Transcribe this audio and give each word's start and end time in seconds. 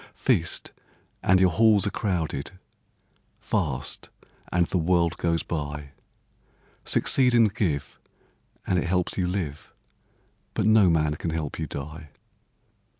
Feast, 0.15 0.71
and 1.21 1.39
your 1.39 1.51
halls 1.51 1.85
are 1.85 1.91
crowded; 1.91 2.49
Fast, 3.39 4.09
and 4.51 4.65
the 4.65 4.79
world 4.79 5.15
goes 5.17 5.43
by. 5.43 5.91
Succeed 6.83 7.35
and 7.35 7.53
give, 7.53 7.99
and 8.65 8.79
it 8.79 8.87
helps 8.87 9.15
you 9.15 9.27
live, 9.27 9.71
But 10.55 10.65
no 10.65 10.89
man 10.89 11.13
can 11.17 11.29
help 11.29 11.59
you 11.59 11.67
die. 11.67 12.09